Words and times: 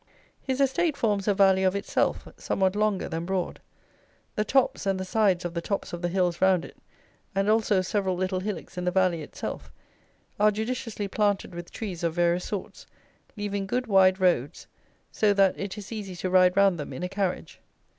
His 0.41 0.59
estate 0.59 0.97
forms 0.97 1.27
a 1.27 1.35
valley 1.35 1.61
of 1.63 1.75
itself, 1.75 2.27
somewhat 2.35 2.75
longer 2.75 3.07
than 3.07 3.23
broad. 3.27 3.59
The 4.33 4.43
tops, 4.43 4.87
and 4.87 4.99
the 4.99 5.05
sides 5.05 5.45
of 5.45 5.53
the 5.53 5.61
tops 5.61 5.93
of 5.93 6.01
the 6.01 6.09
hills 6.09 6.41
round 6.41 6.65
it, 6.65 6.75
and 7.35 7.47
also 7.47 7.81
several 7.83 8.15
little 8.15 8.39
hillocks 8.39 8.79
in 8.79 8.85
the 8.85 8.89
valley 8.89 9.21
itself, 9.21 9.71
are 10.39 10.49
judiciously 10.49 11.07
planted 11.07 11.53
with 11.53 11.69
trees 11.69 12.03
of 12.03 12.15
various 12.15 12.45
sorts, 12.45 12.87
leaving 13.37 13.67
good 13.67 13.85
wide 13.85 14.19
roads, 14.19 14.65
so 15.11 15.35
that 15.35 15.55
it 15.59 15.77
is 15.77 15.91
easy 15.91 16.15
to 16.15 16.31
ride 16.31 16.57
round 16.57 16.79
them 16.79 16.93
in 16.93 17.03
a 17.03 17.07
carriage. 17.07 17.59